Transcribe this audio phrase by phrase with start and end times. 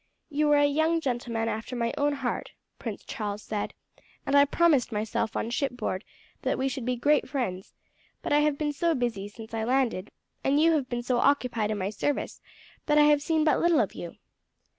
[0.31, 3.75] "You are a young gentleman after my own heart," Prince Charles said,
[4.25, 6.03] "and I promised myself on shipboard
[6.41, 7.75] that we should be great friends;
[8.23, 10.09] but I have been so busy since I landed,
[10.43, 12.41] and you have been so occupied in my service,
[12.87, 14.15] that I have seen but little of you.